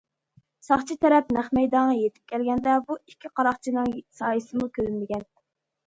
ساقچى 0.67 0.97
تەرەپ 1.05 1.29
نەق 1.37 1.51
مەيدانغا 1.59 1.99
يېتىپ 1.99 2.33
كەلگەندە، 2.33 2.81
بۇ 2.91 2.99
ئىككى 3.05 3.35
قاراقچىنىڭ 3.39 3.97
سايىسىمۇ 4.23 4.77
كۆرۈنمىگەن. 4.81 5.29